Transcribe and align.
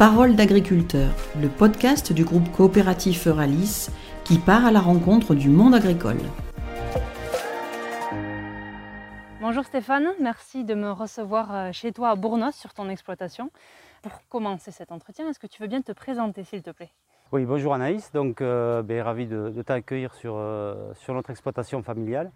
Parole 0.00 0.34
d'agriculteur, 0.34 1.10
le 1.42 1.48
podcast 1.48 2.10
du 2.10 2.24
groupe 2.24 2.50
coopératif 2.52 3.26
Euralis 3.26 3.90
qui 4.24 4.38
part 4.38 4.64
à 4.64 4.70
la 4.70 4.80
rencontre 4.80 5.34
du 5.34 5.50
monde 5.50 5.74
agricole. 5.74 6.16
Bonjour 9.42 9.62
Stéphane, 9.62 10.08
merci 10.18 10.64
de 10.64 10.72
me 10.72 10.90
recevoir 10.90 11.54
euh, 11.54 11.72
chez 11.72 11.92
toi 11.92 12.08
à 12.08 12.14
Bournos 12.14 12.54
sur 12.54 12.72
ton 12.72 12.88
exploitation. 12.88 13.50
Pour 14.00 14.26
commencer 14.30 14.70
cet 14.70 14.90
entretien, 14.90 15.28
est-ce 15.28 15.38
que 15.38 15.46
tu 15.46 15.60
veux 15.60 15.68
bien 15.68 15.82
te 15.82 15.92
présenter 15.92 16.44
s'il 16.44 16.62
te 16.62 16.70
plaît? 16.70 16.92
Oui, 17.32 17.44
bonjour 17.44 17.74
Anaïs, 17.74 18.10
donc 18.10 18.40
euh, 18.40 18.80
ben, 18.80 19.02
ravi 19.02 19.26
de, 19.26 19.50
t'accueillir 19.60 20.14
sur, 20.14 20.32
euh, 20.34 20.94
sur 20.94 21.12
notre 21.12 21.28
exploitation 21.28 21.82
familiale. 21.82 22.32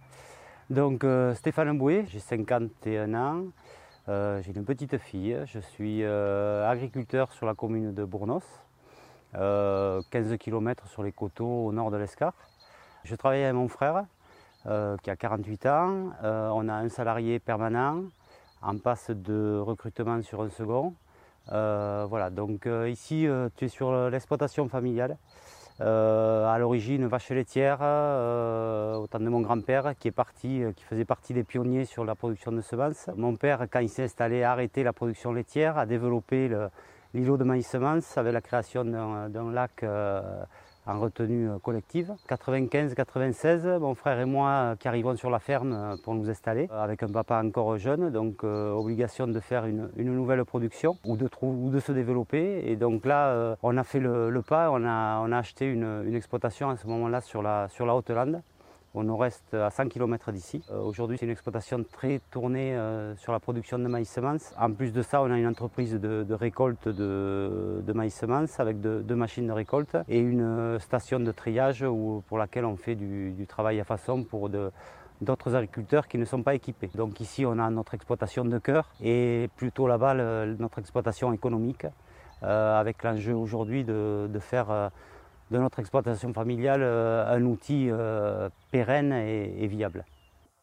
Donc 0.68 1.06
Stéphane 1.34 1.78
Boué, 1.78 2.04
j'ai 2.08 2.18
51 2.18 3.14
ans, 3.14 3.44
j'ai 4.06 4.52
une 4.54 4.64
petite 4.64 4.98
fille, 4.98 5.38
je 5.46 5.58
suis 5.58 6.04
agriculteur 6.04 7.32
sur 7.32 7.46
la 7.46 7.54
commune 7.54 7.94
de 7.94 8.04
Bournos, 8.04 8.44
15 9.32 10.36
km 10.38 10.86
sur 10.88 11.02
les 11.02 11.12
coteaux 11.12 11.66
au 11.66 11.72
nord 11.72 11.90
de 11.90 11.96
l'Escar. 11.96 12.34
Je 13.04 13.14
travaille 13.16 13.44
avec 13.44 13.54
mon 13.54 13.68
frère 13.68 14.06
euh, 14.66 14.96
qui 15.02 15.10
a 15.10 15.16
48 15.16 15.66
ans. 15.66 16.10
Euh, 16.22 16.48
on 16.54 16.68
a 16.70 16.72
un 16.72 16.88
salarié 16.88 17.38
permanent 17.38 18.04
en 18.62 18.78
passe 18.78 19.10
de 19.10 19.58
recrutement 19.58 20.22
sur 20.22 20.40
un 20.40 20.48
second. 20.48 20.94
Euh, 21.52 22.06
voilà, 22.08 22.30
donc 22.30 22.66
ici 22.86 23.26
tu 23.56 23.64
es 23.66 23.68
sur 23.68 24.08
l'exploitation 24.08 24.66
familiale. 24.70 25.18
À 25.80 26.56
l'origine 26.58 27.06
vache 27.06 27.30
laitière, 27.30 27.80
au 27.80 29.06
temps 29.06 29.20
de 29.20 29.28
mon 29.28 29.40
grand-père 29.40 29.94
qui 29.98 30.08
est 30.08 30.12
parti, 30.12 30.62
qui 30.76 30.84
faisait 30.84 31.04
partie 31.04 31.34
des 31.34 31.44
pionniers 31.44 31.84
sur 31.84 32.04
la 32.04 32.14
production 32.14 32.52
de 32.52 32.60
semences. 32.60 33.10
Mon 33.16 33.36
père, 33.36 33.66
quand 33.70 33.80
il 33.80 33.88
s'est 33.88 34.04
installé, 34.04 34.42
a 34.42 34.52
arrêté 34.52 34.82
la 34.82 34.92
production 34.92 35.32
laitière, 35.32 35.76
a 35.78 35.86
développé 35.86 36.50
l'îlot 37.12 37.36
de 37.36 37.44
maïs 37.44 37.66
semences 37.66 38.16
avec 38.18 38.32
la 38.32 38.40
création 38.40 38.84
d'un 38.84 39.52
lac 39.52 39.84
en 40.86 41.00
retenue 41.00 41.50
euh, 41.50 41.58
collective. 41.58 42.12
95-96, 42.28 43.78
mon 43.78 43.94
frère 43.94 44.20
et 44.20 44.24
moi 44.24 44.48
euh, 44.48 44.76
qui 44.76 44.88
arrivons 44.88 45.16
sur 45.16 45.30
la 45.30 45.38
ferme 45.38 45.72
euh, 45.72 45.96
pour 46.02 46.14
nous 46.14 46.28
installer, 46.28 46.68
avec 46.70 47.02
un 47.02 47.08
papa 47.08 47.42
encore 47.42 47.78
jeune, 47.78 48.10
donc 48.10 48.44
obligation 48.44 49.26
de 49.26 49.40
faire 49.40 49.66
une, 49.66 49.90
nouvelle 49.96 50.44
production 50.44 50.96
ou 51.04 51.16
de, 51.16 51.80
se 51.80 51.92
développer. 51.92 52.62
Et 52.66 52.76
donc 52.76 53.04
là, 53.04 53.56
on 53.62 53.76
a 53.76 53.84
fait 53.84 54.00
le, 54.00 54.42
pas, 54.46 54.70
on 54.70 54.84
a, 54.84 55.38
acheté 55.38 55.66
une, 55.66 56.04
une, 56.06 56.14
exploitation 56.14 56.70
à 56.70 56.76
ce 56.76 56.86
moment-là 56.86 57.20
sur 57.20 57.42
la, 57.42 57.68
sur 57.68 57.86
la 57.86 57.94
Haute-Lande 57.94 58.42
au 58.94 59.02
nord-est 59.02 59.54
à 59.54 59.70
100 59.70 59.88
km 59.88 60.30
d'ici. 60.30 60.62
Euh, 60.70 60.80
aujourd'hui, 60.80 61.18
c'est 61.18 61.26
une 61.26 61.32
exploitation 61.32 61.84
très 61.92 62.20
tournée 62.30 62.74
euh, 62.74 63.16
sur 63.16 63.32
la 63.32 63.40
production 63.40 63.78
de 63.78 63.88
maïs 63.88 64.08
semences. 64.08 64.54
En 64.58 64.72
plus 64.72 64.92
de 64.92 65.02
ça, 65.02 65.20
on 65.20 65.30
a 65.30 65.36
une 65.36 65.48
entreprise 65.48 65.94
de, 65.94 66.34
récolte 66.34 66.88
de, 66.88 67.92
maïs 67.92 68.14
semences 68.14 68.60
avec 68.60 68.80
deux, 68.80 69.16
machines 69.16 69.48
de 69.48 69.52
récolte 69.52 69.96
et 70.08 70.20
une 70.20 70.42
euh, 70.42 70.78
station 70.78 71.18
de 71.18 71.32
triage 71.32 71.84
pour 72.28 72.38
laquelle 72.38 72.64
on 72.64 72.76
fait 72.76 72.94
du, 72.94 73.46
travail 73.48 73.80
à 73.80 73.84
façon 73.84 74.22
pour 74.22 74.48
d'autres 75.20 75.54
agriculteurs 75.54 76.08
qui 76.08 76.16
ne 76.16 76.24
sont 76.24 76.42
pas 76.42 76.54
équipés. 76.54 76.90
Donc 76.94 77.20
ici, 77.20 77.44
on 77.44 77.58
a 77.58 77.68
notre 77.70 77.94
exploitation 77.94 78.44
de 78.44 78.58
cœur 78.58 78.88
et 79.02 79.50
plutôt 79.56 79.86
là-bas, 79.86 80.14
notre 80.46 80.78
exploitation 80.78 81.32
économique, 81.32 81.86
avec 82.42 83.02
l'enjeu 83.02 83.34
aujourd'hui 83.34 83.84
de, 83.84 84.38
faire 84.40 84.90
de 85.50 85.58
notre 85.58 85.78
exploitation 85.78 86.32
familiale 86.32 86.82
euh, 86.82 87.26
un 87.26 87.42
outil 87.42 87.88
euh, 87.90 88.48
pérenne 88.70 89.12
et, 89.12 89.66
viable. 89.66 90.04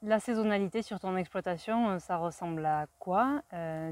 La 0.03 0.19
saisonnalité 0.19 0.81
sur 0.81 0.99
ton 0.99 1.15
exploitation, 1.15 1.89
euh, 1.91 1.99
ça 1.99 2.17
ressemble 2.17 2.65
à 2.65 2.87
quoi? 2.99 3.41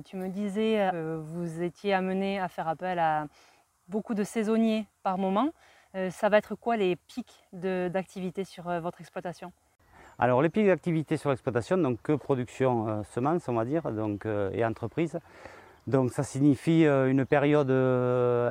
Tu 0.05 0.15
me 0.15 0.29
disais 0.29 0.89
que 0.91 1.17
vous 1.17 1.61
étiez 1.61 1.93
amené 1.93 2.39
à 2.39 2.47
faire 2.47 2.67
appel 2.67 2.99
à 2.99 3.27
beaucoup 3.87 4.13
de 4.13 4.23
saisonniers 4.23 4.87
par 5.03 5.17
moment. 5.17 5.49
ça 6.11 6.29
va 6.29 6.37
être 6.37 6.55
quoi 6.55 6.77
les 6.77 6.95
pics 6.95 7.47
d'activité 7.53 8.43
sur 8.43 8.63
votre 8.81 9.01
exploitation? 9.01 9.51
Alors 10.19 10.41
les 10.41 10.49
pics 10.49 10.67
d'activité 10.67 11.17
sur 11.17 11.29
l'exploitation, 11.29 11.77
donc 11.77 12.01
que 12.01 12.13
production 12.13 13.03
semences 13.03 13.47
on 13.47 13.53
va 13.53 13.65
dire, 13.65 13.91
donc, 13.91 14.25
et 14.25 14.63
entreprise. 14.63 15.19
Donc 15.87 16.11
ça 16.11 16.23
signifie 16.23 16.85
une 16.85 17.25
période 17.25 17.71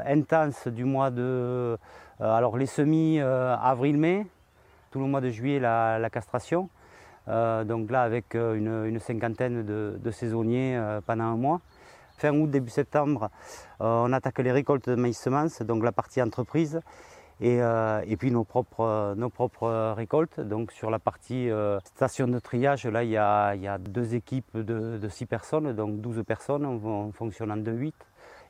intense 0.04 0.66
du 0.66 0.84
mois 0.84 1.10
de 1.10 1.78
alors 2.20 2.56
les 2.56 2.66
semis 2.66 3.20
euh, 3.20 3.56
avril-mai, 3.56 4.26
tout 4.90 4.98
le 4.98 5.06
mois 5.06 5.20
de 5.20 5.30
juillet 5.30 5.60
la, 5.60 6.08
castration. 6.10 6.68
Euh, 7.28 7.62
donc 7.64 7.90
là 7.90 8.02
avec 8.02 8.34
une, 8.34 8.98
cinquantaine 9.00 9.64
de, 9.64 10.10
saisonniers 10.10 10.80
pendant 11.06 11.24
un 11.24 11.36
mois. 11.36 11.60
Fin 12.16 12.34
août, 12.34 12.50
début 12.50 12.70
septembre, 12.70 13.30
on 13.78 14.12
attaque 14.12 14.40
les 14.40 14.50
récoltes 14.50 14.88
de 14.88 14.96
maïs 14.96 15.16
semences, 15.16 15.62
donc 15.62 15.84
la 15.84 15.92
partie 15.92 16.20
entreprise. 16.20 16.80
Et, 17.40 17.60
puis 18.18 18.32
nos 18.32 18.42
propres, 18.42 19.94
récoltes. 19.96 20.40
Donc 20.40 20.72
sur 20.72 20.90
la 20.90 20.98
partie 20.98 21.48
station 21.84 22.26
de 22.26 22.40
triage, 22.40 22.86
là 22.86 23.04
il 23.04 23.10
y 23.10 23.16
a, 23.16 23.78
deux 23.78 24.16
équipes 24.16 24.56
de, 24.56 25.08
6 25.08 25.26
personnes, 25.26 25.72
donc 25.74 26.00
12 26.00 26.24
personnes, 26.26 26.66
on, 26.66 27.12
fonctionne 27.12 27.52
en 27.52 27.56
2-8 27.56 27.92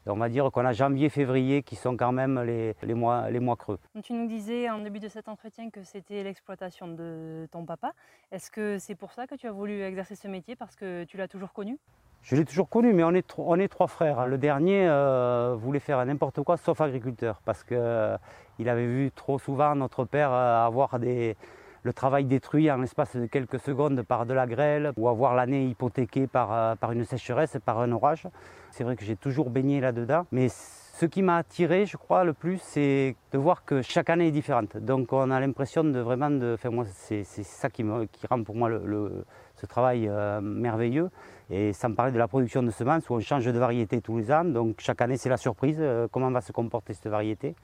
on 0.06 0.16
va 0.16 0.28
dire 0.28 0.50
qu'on 0.50 0.64
a 0.64 0.72
janvier-février 0.72 1.62
qui 1.62 1.76
sont 1.76 1.96
quand 1.96 2.12
même 2.12 2.40
les, 2.42 2.94
mois, 2.94 3.30
les 3.30 3.40
mois 3.40 3.56
creux. 3.56 3.78
Tu 4.02 4.12
nous 4.12 4.26
disais 4.26 4.68
en 4.70 4.78
début 4.78 5.00
de 5.00 5.08
cet 5.08 5.28
entretien 5.28 5.70
que 5.70 5.82
c'était 5.82 6.22
l'exploitation 6.22 6.88
de 6.88 7.46
ton 7.50 7.64
papa. 7.64 7.92
Est-ce 8.32 8.50
que 8.50 8.78
c'est 8.78 8.94
pour 8.94 9.12
ça 9.12 9.26
que 9.26 9.34
tu 9.34 9.46
as 9.46 9.52
voulu 9.52 9.82
exercer 9.82 10.14
ce 10.14 10.28
métier? 10.28 10.56
Parce 10.56 10.76
que 10.76 11.04
tu 11.04 11.16
l'as 11.16 11.28
toujours 11.28 11.52
connu? 11.52 11.78
Je 12.22 12.36
l'ai 12.36 12.44
toujours 12.44 12.68
connu, 12.68 12.92
mais 12.92 13.04
on 13.04 13.14
est, 13.14 13.26
on 13.38 13.58
est 13.58 13.68
trois 13.68 13.86
frères. 13.86 14.26
Le 14.26 14.38
dernier 14.38 14.86
euh, 14.88 15.54
voulait 15.56 15.80
faire 15.80 16.04
n'importe 16.04 16.42
quoi 16.42 16.56
sauf 16.56 16.80
agriculteur, 16.80 17.40
parce 17.44 17.64
qu'il 17.64 17.76
euh, 17.78 18.18
avait 18.58 18.86
vu 18.86 19.10
trop 19.14 19.38
souvent 19.38 19.74
notre 19.74 20.04
père 20.04 20.32
euh, 20.32 20.66
avoir 20.66 20.98
des, 20.98 21.36
le 21.82 21.92
travail 21.92 22.24
détruit 22.24 22.70
en 22.70 22.78
l'espace 22.78 23.16
de 23.16 23.26
quelques 23.26 23.60
secondes 23.60 24.02
par 24.02 24.26
de 24.26 24.34
la 24.34 24.46
grêle 24.46 24.92
ou 24.96 25.08
avoir 25.08 25.34
l'année 25.34 25.66
hypothéquée 25.66 26.26
par, 26.26 26.52
euh, 26.52 26.74
par 26.74 26.92
une 26.92 27.04
sécheresse, 27.04 27.56
par 27.64 27.78
un 27.80 27.92
orage. 27.92 28.26
C'est 28.70 28.84
vrai 28.84 28.96
que 28.96 29.04
j'ai 29.04 29.16
toujours 29.16 29.50
baigné 29.50 29.80
là-dedans, 29.80 30.26
mais 30.32 30.48
ce 30.48 31.06
qui 31.06 31.22
m'a 31.22 31.36
attiré, 31.36 31.86
je 31.86 31.96
crois, 31.96 32.24
le 32.24 32.32
plus, 32.32 32.60
c'est 32.60 33.14
de 33.30 33.38
voir 33.38 33.64
que 33.64 33.82
chaque 33.82 34.10
année 34.10 34.28
est 34.28 34.32
différente. 34.32 34.76
Donc 34.76 35.12
on 35.12 35.30
a 35.30 35.38
l'impression 35.38 35.84
de 35.84 36.00
vraiment 36.00 36.30
de. 36.30 36.54
Enfin, 36.54 36.70
moi, 36.70 36.86
c'est 36.86 37.22
ça 37.22 37.70
qui, 37.70 37.84
me, 37.84 38.06
qui 38.06 38.26
rend 38.26 38.42
pour 38.42 38.56
moi 38.56 38.68
le, 38.68 39.24
ce 39.54 39.66
travail 39.66 40.08
euh, 40.08 40.40
merveilleux. 40.40 41.10
Et 41.50 41.70
me 41.70 41.94
parlait 41.94 42.10
de 42.10 42.18
la 42.18 42.26
production 42.26 42.64
de 42.64 42.70
semences 42.70 43.08
où 43.08 43.14
on 43.14 43.20
change 43.20 43.46
de 43.46 43.58
variété 43.58 44.00
tous 44.00 44.18
les 44.18 44.32
ans. 44.32 44.44
Donc 44.44 44.80
chaque 44.80 45.00
année, 45.00 45.16
c'est 45.16 45.28
la 45.28 45.36
surprise, 45.36 45.78
euh, 45.78 46.08
comment 46.10 46.32
va 46.32 46.40
se 46.40 46.50
comporter 46.50 46.94
cette 46.94 47.06
variété. 47.06 47.54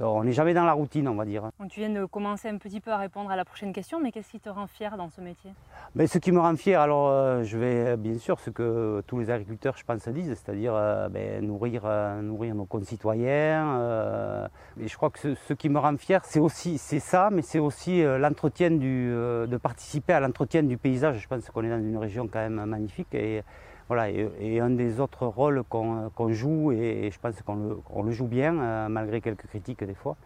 On 0.00 0.24
n'est 0.24 0.32
jamais 0.32 0.52
dans 0.52 0.64
la 0.64 0.72
routine, 0.72 1.08
on 1.08 1.14
va 1.14 1.24
dire. 1.24 1.50
tu 1.70 1.80
viens 1.80 1.88
de 1.88 2.04
commencer 2.04 2.48
un 2.48 2.58
petit 2.58 2.80
peu 2.80 2.90
à 2.90 2.98
répondre 2.98 3.30
à 3.30 3.36
la 3.36 3.44
prochaine 3.44 3.72
question, 3.72 4.00
mais 4.00 4.12
qu'est-ce 4.12 4.30
qui 4.30 4.40
te 4.40 4.48
rend 4.48 4.66
fier 4.66 4.96
dans 4.96 5.08
ce 5.08 5.20
métier? 5.20 5.50
Mais 5.94 6.06
Ce 6.06 6.18
qui 6.18 6.32
me 6.32 6.40
rend 6.40 6.56
fier, 6.56 6.80
alors 6.80 7.08
euh, 7.08 7.42
je 7.44 7.56
vais 7.56 7.96
bien 7.96 8.18
sûr 8.18 8.38
ce 8.40 8.50
que 8.50 9.02
tous 9.06 9.18
les 9.18 9.30
agriculteurs, 9.30 9.76
je 9.76 9.84
pense, 9.84 10.06
disent, 10.08 10.28
c'est-à-dire 10.28 10.74
euh, 10.74 11.08
ben, 11.08 11.44
nourrir, 11.46 11.82
euh, 11.84 12.20
nourrir 12.20 12.54
nos 12.54 12.66
concitoyens. 12.66 14.48
et 14.78 14.88
je 14.88 14.96
crois 14.96 15.10
que 15.10 15.34
ce, 15.34 15.52
qui 15.54 15.68
me 15.68 15.78
rend 15.78 15.96
fier, 15.96 16.24
c'est 16.24 16.40
aussi 16.40 16.78
c'est 16.78 17.00
ça, 17.00 17.30
mais 17.32 17.42
c'est 17.42 17.58
aussi 17.58 18.02
l'entretien 18.02 18.70
du, 18.70 19.08
de 19.08 19.56
participer 19.56 20.12
à 20.12 20.20
l'entretien 20.20 20.62
du 20.62 20.76
paysage. 20.76 21.20
Je 21.20 21.28
pense 21.28 21.48
qu'on 21.50 21.64
est 21.64 21.70
dans 21.70 21.78
une 21.78 21.96
région 21.96 22.28
quand 22.28 22.40
même 22.40 22.64
magnifique 22.66 23.14
et 23.14 23.42
voilà, 23.88 24.10
et, 24.10 24.60
un 24.60 24.70
des 24.70 25.00
autres 25.00 25.26
rôles 25.26 25.62
qu'on 25.64 26.32
joue, 26.32 26.72
et, 26.72 27.10
je 27.12 27.18
pense 27.20 27.40
qu'on 27.42 28.02
le, 28.02 28.10
joue 28.12 28.26
bien, 28.26 28.58
euh, 28.58 28.88
malgré 28.88 29.20
quelques 29.20 29.46
critiques 29.46 29.84
des 29.84 29.94
fois. 29.94 30.16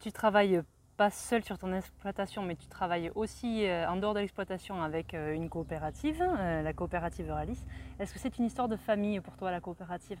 tu 0.00 0.10
travailles 0.10 0.62
pas 0.96 1.10
seul 1.10 1.42
sur 1.42 1.58
ton 1.58 1.72
exploitation, 1.72 2.42
mais 2.42 2.54
tu 2.54 2.68
travailles 2.68 3.10
aussi 3.14 3.66
euh, 3.66 3.88
en 3.88 3.96
dehors 3.96 4.14
de 4.14 4.20
l'exploitation 4.20 4.80
avec 4.82 5.14
euh, 5.14 5.34
une 5.34 5.48
coopérative, 5.48 6.22
la 6.22 6.72
coopérative 6.72 7.28
Euralis. 7.28 7.64
Est-ce 7.98 8.12
que 8.12 8.18
c'est 8.18 8.38
une 8.38 8.44
histoire 8.44 8.68
de 8.68 8.76
famille 8.76 9.20
pour 9.20 9.36
toi, 9.36 9.50
la 9.50 9.60
coopérative? 9.60 10.18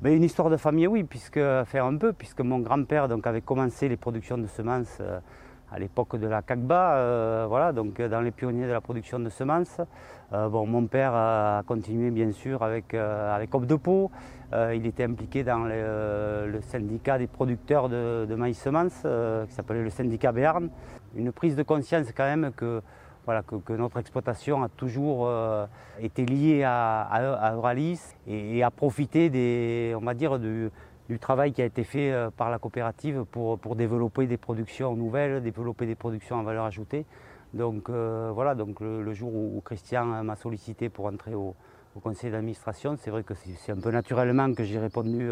Ben, 0.00 0.14
Une 0.14 0.24
histoire 0.24 0.50
de 0.50 0.56
famille, 0.56 0.86
oui, 0.86 1.04
puisque, 1.04 1.40
faire 1.64 1.84
un 1.84 1.96
peu, 1.96 2.12
puisque 2.12 2.40
mon 2.40 2.58
grand-père 2.58 3.08
avait 3.24 3.42
commencé 3.42 3.88
les 3.88 3.96
productions 3.96 4.38
de 4.38 4.46
semences 4.46 5.00
à 5.70 5.78
l'époque 5.78 6.16
de 6.16 6.26
la 6.26 6.42
CACBA, 6.42 6.94
euh, 6.94 7.46
voilà, 7.48 7.72
donc 7.72 7.98
euh, 7.98 8.08
dans 8.08 8.20
les 8.20 8.30
pionniers 8.30 8.66
de 8.66 8.72
la 8.72 8.80
production 8.80 9.18
de 9.18 9.28
semences. 9.28 9.80
Euh, 10.32 10.48
bon, 10.48 10.66
mon 10.66 10.86
père 10.86 11.12
a 11.14 11.62
continué 11.66 12.10
bien 12.10 12.32
sûr 12.32 12.62
avec, 12.62 12.94
avec 12.94 13.50
de 13.50 13.74
Pau. 13.76 14.10
il 14.72 14.86
était 14.86 15.04
impliqué 15.04 15.44
dans 15.44 15.64
le 15.64 16.60
syndicat 16.62 17.18
des 17.18 17.26
producteurs 17.26 17.88
de, 17.88 18.34
maïs 18.36 18.58
semences, 18.58 19.06
qui 19.48 19.54
s'appelait 19.54 19.82
le 19.82 19.90
syndicat 19.90 20.32
Béarn. 20.32 20.68
Une 21.16 21.32
prise 21.32 21.56
de 21.56 21.62
conscience 21.62 22.06
quand 22.16 22.24
même 22.24 22.52
que, 22.56 22.82
voilà, 23.24 23.42
que, 23.42 23.72
notre 23.74 23.98
exploitation 23.98 24.62
a 24.62 24.68
toujours 24.68 25.28
été 26.00 26.24
liée 26.24 26.64
à, 26.64 27.02
à, 27.02 27.54
Euralis 27.54 28.00
et, 28.26 28.62
a 28.62 28.70
profité 28.70 29.30
des, 29.30 29.94
on 29.96 30.04
va 30.04 30.14
dire, 30.14 30.38
du, 30.38 30.70
du 31.08 31.18
travail 31.18 31.52
qui 31.52 31.62
a 31.62 31.64
été 31.64 31.84
fait 31.84 32.12
euh, 32.12 32.30
par 32.30 32.50
la 32.50 32.58
coopérative 32.58 33.24
pour, 33.30 33.58
pour 33.58 33.76
développer 33.76 34.26
des 34.26 34.36
productions 34.36 34.94
nouvelles, 34.96 35.42
développer 35.42 35.86
des 35.86 35.94
productions 35.94 36.36
en 36.36 36.42
valeur 36.42 36.64
ajoutée. 36.64 37.06
Donc 37.52 37.88
voilà, 37.88 38.56
donc 38.56 38.80
le, 38.80 39.14
jour 39.14 39.32
où, 39.32 39.62
Christian 39.64 40.24
m'a 40.24 40.34
sollicité 40.34 40.88
pour 40.88 41.06
entrer 41.06 41.36
au, 41.36 41.54
conseil 42.02 42.32
d'administration, 42.32 42.96
c'est 42.98 43.12
vrai 43.12 43.22
que 43.22 43.32
c'est 43.34 43.70
un 43.70 43.76
peu 43.76 43.92
naturellement 43.92 44.52
que 44.52 44.64
j'ai 44.64 44.80
répondu, 44.80 45.30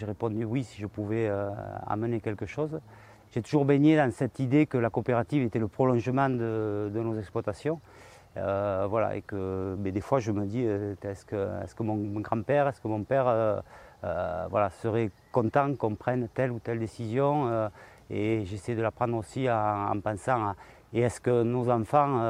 répondu 0.00 0.44
oui 0.46 0.64
si 0.64 0.80
je 0.80 0.86
pouvais 0.86 1.30
amener 1.86 2.20
quelque 2.20 2.46
chose. 2.46 2.80
J'ai 3.32 3.42
toujours 3.42 3.66
baigné 3.66 3.98
dans 3.98 4.10
cette 4.12 4.38
idée 4.38 4.64
que 4.64 4.78
la 4.78 4.88
coopérative 4.88 5.42
était 5.42 5.58
le 5.58 5.68
prolongement 5.68 6.30
de 6.30 6.90
nos 6.94 7.18
exploitations. 7.18 7.82
Euh, 8.38 8.86
voilà, 8.88 9.16
et 9.16 9.22
que 9.22 9.76
mais 9.78 9.92
des 9.92 10.00
fois 10.00 10.18
je 10.18 10.32
me 10.32 10.46
dis 10.46 10.64
euh, 10.64 10.94
est-ce 11.02 11.26
que, 11.26 11.36
est 11.36 11.74
que, 11.74 11.82
mon, 11.82 11.96
grand-père, 12.20 12.66
est-ce 12.66 12.80
que 12.80 12.88
mon 12.88 13.04
père 13.04 13.28
euh, 13.28 13.60
voilà, 14.02 14.70
serait 14.70 15.10
content 15.30 15.74
qu'on 15.74 15.94
prenne 15.94 16.28
telle 16.34 16.50
ou 16.50 16.58
telle 16.58 16.78
décision 16.78 17.70
et 18.10 18.44
j'essaie 18.44 18.74
de 18.74 18.82
la 18.82 18.90
prendre 18.90 19.16
aussi 19.16 19.48
en, 19.50 19.98
pensant 20.00 20.48
à 20.48 20.56
et 20.94 21.00
est-ce 21.00 21.20
que 21.20 21.42
nos 21.42 21.70
enfants 21.70 22.20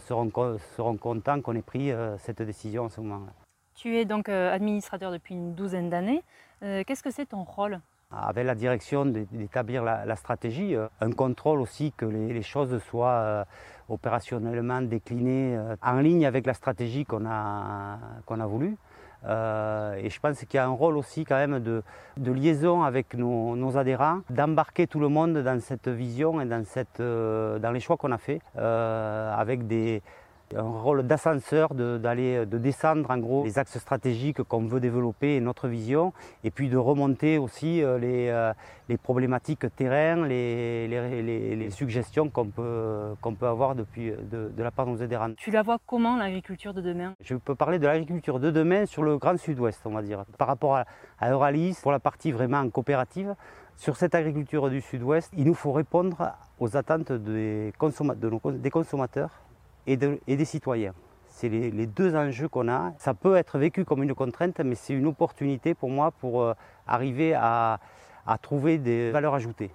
seront, 0.00 0.30
seront 0.76 0.96
contents 0.96 1.40
qu'on 1.40 1.54
ait 1.54 1.62
pris 1.62 1.92
cette 2.18 2.42
décision 2.42 2.84
en 2.84 2.88
ce 2.88 3.00
moment-là? 3.00 3.32
Tu 3.74 3.96
es 3.96 4.04
donc 4.04 4.28
administrateur 4.28 5.12
depuis 5.12 5.34
une 5.34 5.54
douzaine 5.54 5.88
d'années. 5.88 6.22
Qu'est-ce 6.60 7.02
que 7.02 7.12
c'est 7.12 7.26
ton 7.26 7.44
rôle? 7.44 7.80
Avec 8.10 8.44
la 8.44 8.54
direction 8.54 9.06
d'établir 9.06 9.84
la, 9.84 10.16
stratégie, 10.16 10.74
un 11.00 11.12
contrôle 11.12 11.60
aussi 11.60 11.92
que 11.96 12.04
les, 12.04 12.42
choses 12.42 12.82
soient 12.82 13.46
opérationnellement 13.88 14.82
décliné 14.82 15.56
euh, 15.56 15.76
en 15.82 16.00
ligne 16.00 16.26
avec 16.26 16.46
la 16.46 16.54
stratégie 16.54 17.04
qu'on 17.04 17.26
a, 17.26 17.98
qu'on 18.26 18.40
a 18.40 18.46
voulu. 18.46 18.76
Euh, 19.24 19.94
et 19.94 20.10
je 20.10 20.20
pense 20.20 20.38
qu'il 20.40 20.54
y 20.54 20.58
a 20.58 20.64
un 20.64 20.70
rôle 20.70 20.96
aussi 20.96 21.24
quand 21.24 21.36
même 21.36 21.60
de, 21.60 21.82
liaison 22.16 22.82
avec 22.82 23.14
nos, 23.14 23.76
adhérents, 23.76 24.20
d'embarquer 24.30 24.86
tout 24.86 25.00
le 25.00 25.08
monde 25.08 25.38
dans 25.38 25.60
cette 25.60 25.88
vision 25.88 26.40
et 26.40 26.44
dans, 26.44 26.64
cette, 26.64 27.00
euh, 27.00 27.58
dans 27.58 27.70
les 27.70 27.80
choix 27.80 27.96
qu'on 27.96 28.12
a 28.12 28.18
faits, 28.18 28.40
avec 28.56 29.66
des, 29.66 30.02
un 30.56 30.62
rôle 30.62 31.06
d'ascenseur, 31.06 31.74
d'aller 31.74 32.46
de, 32.46 32.58
descendre 32.58 33.10
en 33.10 33.18
gros 33.18 33.44
les 33.44 33.58
axes 33.58 33.78
stratégiques 33.78 34.42
qu'on 34.42 34.66
veut 34.66 34.80
développer 34.80 35.36
et 35.36 35.40
notre 35.40 35.68
vision, 35.68 36.12
et 36.44 36.50
puis 36.50 36.68
de 36.68 36.76
remonter 36.76 37.38
aussi 37.38 37.82
euh, 37.82 37.98
euh, 38.02 38.52
les, 38.88 38.96
problématiques 38.96 39.66
terrain, 39.76 40.26
les, 40.26 40.88
les, 40.88 41.70
suggestions 41.70 42.28
qu'on 42.28 42.46
peut, 42.46 43.14
qu'on 43.20 43.34
peut 43.34 43.46
avoir 43.46 43.74
depuis, 43.74 44.12
de, 44.30 44.50
la 44.62 44.70
part 44.70 44.86
de 44.86 44.92
nos 44.92 45.02
adhérents. 45.02 45.34
Tu 45.36 45.50
la 45.50 45.62
vois 45.62 45.78
comment 45.86 46.16
l'agriculture 46.16 46.74
de 46.74 46.80
demain? 46.80 47.14
Je 47.20 47.34
peux 47.34 47.54
parler 47.54 47.78
de 47.78 47.86
l'agriculture 47.86 48.40
de 48.40 48.50
demain 48.50 48.86
sur 48.86 49.02
le 49.02 49.18
Grand 49.18 49.38
Sud-Ouest, 49.38 49.80
on 49.84 49.90
va 49.92 50.02
dire, 50.02 50.24
par 50.38 50.48
rapport 50.48 50.76
à, 50.76 50.84
à 51.18 51.30
Euralis, 51.30 51.78
pour 51.82 51.92
la 51.92 52.00
partie 52.00 52.32
vraiment 52.32 52.68
coopérative. 52.68 53.34
Sur 53.76 53.96
cette 53.96 54.14
agriculture 54.14 54.68
du 54.70 54.80
Sud-Ouest, 54.80 55.32
il 55.36 55.44
nous 55.44 55.54
faut 55.54 55.72
répondre 55.72 56.32
aux 56.60 56.76
attentes 56.76 57.10
des, 57.10 57.72
des 57.72 58.70
consommateurs 58.70 59.30
et, 59.86 59.96
des 59.96 60.44
citoyens. 60.44 60.94
C'est 61.28 61.48
les, 61.48 61.86
deux 61.86 62.14
enjeux 62.14 62.48
qu'on 62.48 62.68
a. 62.68 62.92
Ça 62.98 63.14
peut 63.14 63.36
être 63.36 63.58
vécu 63.58 63.84
comme 63.84 64.02
une 64.02 64.14
contrainte, 64.14 64.60
mais 64.60 64.74
c'est 64.74 64.94
une 64.94 65.06
opportunité 65.06 65.74
pour 65.74 65.90
moi 65.90 66.10
pour 66.10 66.42
euh, 66.42 66.54
arriver 66.86 67.34
à, 67.34 67.80
trouver 68.42 68.78
des 68.78 69.10
valeurs 69.10 69.34
ajoutées. 69.34 69.70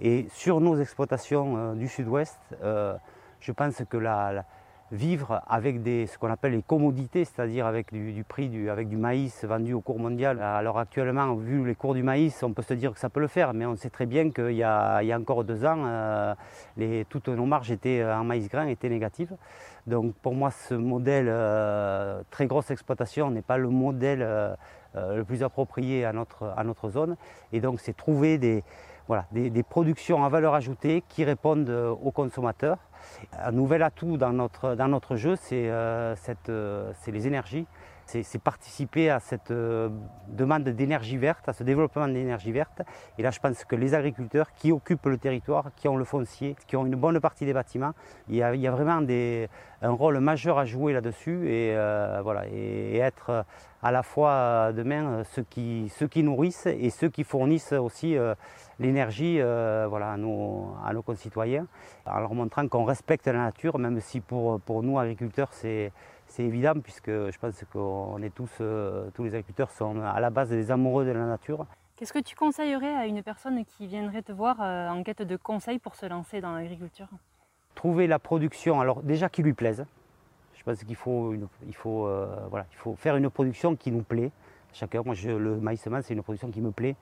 Et 0.00 0.26
sur 0.30 0.60
nos 0.60 0.76
exploitations 0.78 1.56
euh, 1.56 1.74
du 1.74 1.88
sud-ouest, 1.88 2.38
euh, 2.62 2.96
je 3.40 3.52
pense 3.52 3.82
que 3.88 3.96
la, 3.96 4.44
vivre 4.90 5.42
avec 5.48 5.82
des, 5.82 6.06
ce 6.06 6.18
qu'on 6.18 6.30
appelle 6.30 6.52
les 6.52 6.62
commodités, 6.62 7.24
c'est-à-dire 7.24 7.66
avec 7.66 7.92
du, 7.92 8.24
prix 8.24 8.48
du, 8.48 8.70
avec 8.70 8.88
du 8.88 8.96
maïs 8.96 9.44
vendu 9.44 9.74
au 9.74 9.80
cours 9.80 9.98
mondial. 9.98 10.40
Alors 10.40 10.78
actuellement, 10.78 11.34
vu 11.34 11.64
les 11.66 11.74
cours 11.74 11.94
du 11.94 12.02
maïs, 12.02 12.42
on 12.42 12.52
peut 12.52 12.62
se 12.62 12.74
dire 12.74 12.92
que 12.92 12.98
ça 12.98 13.10
peut 13.10 13.20
le 13.20 13.28
faire, 13.28 13.52
mais 13.54 13.66
on 13.66 13.76
sait 13.76 13.90
très 13.90 14.06
bien 14.06 14.30
qu'il 14.30 14.52
y, 14.52 14.62
a, 14.62 15.02
il 15.02 15.08
y 15.08 15.12
a 15.12 15.18
encore 15.18 15.44
deux 15.44 15.64
ans, 15.64 15.84
euh, 15.86 16.34
les, 16.76 17.04
toutes 17.06 17.28
nos 17.28 17.46
marges 17.46 17.70
étaient, 17.70 18.04
en 18.04 18.24
maïs 18.24 18.48
grain 18.48 18.66
étaient 18.66 18.88
négatives. 18.88 19.34
Donc 19.86 20.14
pour 20.16 20.34
moi, 20.34 20.50
ce 20.50 20.74
modèle 20.74 21.28
euh, 21.28 22.22
très 22.30 22.46
grosse 22.46 22.70
exploitation 22.70 23.30
n'est 23.30 23.42
pas 23.42 23.56
le 23.58 23.68
modèle 23.68 24.22
euh, 24.22 24.54
le 24.94 25.24
plus 25.24 25.42
approprié 25.42 26.04
à 26.04 26.12
notre, 26.12 26.52
à 26.56 26.64
notre 26.64 26.88
zone. 26.88 27.16
Et 27.52 27.60
donc 27.60 27.80
c'est 27.80 27.96
trouver 27.96 28.38
des, 28.38 28.64
voilà, 29.08 29.26
des, 29.32 29.62
productions 29.62 30.24
à 30.24 30.28
valeur 30.28 30.54
ajoutée 30.54 31.02
qui 31.08 31.24
répondent 31.24 31.70
aux 31.70 32.10
consommateurs 32.10 32.78
un 33.38 33.52
nouvel 33.52 33.82
atout 33.82 34.16
dans 34.16 34.32
notre, 34.32 35.16
jeu, 35.16 35.36
c'est 35.36 35.68
euh, 35.68 36.14
euh, 36.48 36.92
les 37.06 37.26
énergies. 37.26 37.66
C'est 38.08 38.42
participer 38.42 39.10
à 39.10 39.20
cette 39.20 39.50
euh, 39.50 39.90
demande 40.28 40.64
d'énergie 40.64 41.18
verte, 41.18 41.48
à 41.48 41.52
ce 41.52 41.62
développement 41.62 42.08
d'énergie 42.08 42.52
verte. 42.52 42.82
Et 43.18 43.22
là, 43.22 43.30
je 43.30 43.38
pense 43.38 43.64
que 43.64 43.76
les 43.76 43.94
agriculteurs 43.94 44.52
qui 44.54 44.72
occupent 44.72 45.06
le 45.06 45.18
territoire, 45.18 45.70
qui 45.76 45.88
ont 45.88 45.96
le 45.96 46.04
foncier, 46.04 46.56
qui 46.66 46.76
ont 46.76 46.86
une 46.86 46.96
bonne 46.96 47.20
partie 47.20 47.44
des 47.44 47.52
bâtiments, 47.52 47.92
il 48.28 48.36
y 48.36 48.42
a, 48.42 48.70
vraiment 48.70 49.06
un 49.82 49.90
rôle 49.90 50.18
majeur 50.20 50.58
à 50.58 50.64
jouer 50.64 50.92
là-dessus 50.92 51.48
et, 51.48 51.76
et, 52.50 52.98
être 52.98 53.44
à 53.82 53.92
la 53.92 54.02
fois 54.02 54.72
demain 54.72 55.22
ceux 55.24 55.44
qui, 55.44 56.22
nourrissent 56.22 56.66
et 56.66 56.90
ceux 56.90 57.08
qui 57.08 57.24
fournissent 57.24 57.72
aussi 57.72 58.16
l'énergie 58.78 59.38
euh, 59.40 59.86
voilà, 59.88 60.12
à, 60.12 60.16
nos, 60.16 61.02
concitoyens, 61.04 61.66
en 62.06 62.20
leur 62.20 62.34
montrant 62.34 62.66
qu'on 62.68 62.84
respecte 62.84 63.26
la 63.26 63.32
nature, 63.34 63.78
même 63.78 64.00
si 64.00 64.20
pour 64.20 64.82
nous, 64.82 64.98
agriculteurs, 64.98 65.48
c'est 65.52 65.92
évident, 66.38 66.74
puisque 66.82 67.10
je 67.10 67.38
pense 67.38 67.64
qu'on 67.72 68.22
est 68.22 68.34
tous, 68.34 68.50
euh, 68.60 69.10
tous 69.14 69.24
les 69.24 69.30
agriculteurs 69.30 69.70
sont 69.70 70.00
à 70.00 70.20
la 70.20 70.30
base 70.30 70.50
des 70.50 70.70
amoureux 70.70 71.04
de 71.04 71.10
la 71.10 71.26
nature. 71.26 71.66
Qu'est-ce 71.96 72.12
que 72.12 72.18
tu 72.20 72.36
conseillerais 72.36 72.94
à 72.94 73.06
une 73.06 73.22
personne 73.22 73.64
qui 73.64 73.86
viendrait 73.86 74.22
te 74.22 74.32
voir 74.32 74.56
euh, 74.60 74.88
en 74.88 75.02
quête 75.02 75.22
de 75.22 75.36
conseils 75.36 75.78
pour 75.78 75.94
se 75.94 76.06
lancer 76.06 76.40
dans 76.40 76.52
l'agriculture? 76.52 77.08
Trouver 77.74 78.06
la 78.06 78.18
production, 78.18 78.80
alors 78.80 79.02
déjà 79.02 79.28
qui 79.28 79.42
lui 79.42 79.52
plaise. 79.52 79.84
Je 80.56 80.62
pense 80.62 80.82
qu'il 80.84 80.96
faut, 80.96 81.34
il 81.66 81.74
faut, 81.74 82.10
voilà, 82.50 82.66
il 82.72 82.76
faut 82.76 82.94
faire 82.96 83.16
une 83.16 83.30
production 83.30 83.76
qui 83.76 83.92
nous 83.92 84.02
plaît. 84.02 84.32
Chacun, 84.72 85.02
moi, 85.02 85.14
je, 85.14 85.30
le 85.30 85.56
maïs 85.56 85.80
c'est 86.02 86.14
une 86.14 86.22
production 86.22 86.50
qui 86.50 86.60
me 86.60 86.72
plaît 86.72 86.96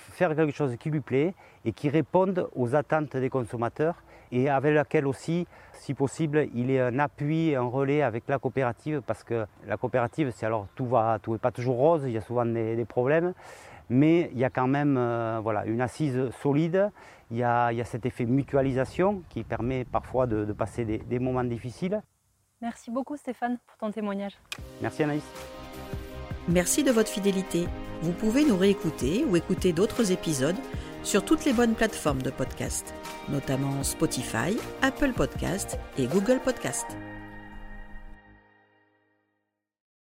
faire 0.00 0.34
quelque 0.34 0.54
chose 0.54 0.76
qui 0.76 0.90
lui 0.90 1.00
plaît 1.00 1.34
et 1.64 1.72
qui 1.72 1.88
réponde 1.88 2.48
aux 2.54 2.74
attentes 2.74 3.16
des 3.16 3.30
consommateurs 3.30 4.02
et 4.32 4.48
avec 4.48 4.74
laquelle 4.74 5.06
aussi, 5.06 5.46
si 5.74 5.94
possible, 5.94 6.48
il 6.54 6.70
est 6.70 6.80
un 6.80 6.98
appui, 6.98 7.54
un 7.54 7.62
relais 7.62 8.02
avec 8.02 8.24
la 8.28 8.38
coopérative 8.38 9.02
parce 9.06 9.24
que 9.24 9.46
la 9.66 9.76
coopérative, 9.76 10.32
c'est 10.34 10.46
alors 10.46 10.66
tout 10.74 10.86
va, 10.86 11.18
tout 11.22 11.32
n'est 11.32 11.38
pas 11.38 11.50
toujours 11.50 11.76
rose, 11.76 12.02
il 12.04 12.12
y 12.12 12.18
a 12.18 12.20
souvent 12.20 12.46
des, 12.46 12.84
problèmes, 12.84 13.34
mais 13.88 14.30
il 14.32 14.38
y 14.38 14.44
a 14.44 14.50
quand 14.50 14.66
même 14.66 14.96
euh, 14.98 15.40
voilà, 15.42 15.64
une 15.66 15.80
assise 15.80 16.30
solide, 16.42 16.90
il 17.30 17.38
y, 17.38 17.42
a, 17.42 17.72
il 17.72 17.78
y, 17.78 17.80
a, 17.80 17.84
cet 17.84 18.06
effet 18.06 18.24
mutualisation 18.24 19.22
qui 19.28 19.44
permet 19.44 19.84
parfois 19.84 20.26
de, 20.26 20.44
de 20.44 20.52
passer 20.52 20.84
des, 20.84 20.98
des 20.98 21.18
moments 21.18 21.44
difficiles. 21.44 22.02
Merci 22.60 22.90
beaucoup 22.90 23.16
Stéphane 23.16 23.58
pour 23.66 23.76
ton 23.78 23.90
témoignage. 23.90 24.36
Merci 24.82 25.04
Anaïs. 25.04 25.24
Merci 26.48 26.82
de 26.82 26.90
votre 26.90 27.08
fidélité. 27.08 27.66
Vous 28.02 28.12
pouvez 28.12 28.44
nous 28.44 28.56
réécouter 28.56 29.24
ou 29.24 29.36
écouter 29.36 29.72
d'autres 29.72 30.10
épisodes 30.10 30.56
sur 31.02 31.24
toutes 31.24 31.44
les 31.44 31.52
bonnes 31.52 31.74
plateformes 31.74 32.22
de 32.22 32.30
podcast, 32.30 32.94
notamment 33.28 33.82
Spotify, 33.82 34.56
Apple 34.82 35.12
Podcast 35.12 35.78
et 35.98 36.06
Google 36.06 36.40
Podcast. 36.44 36.86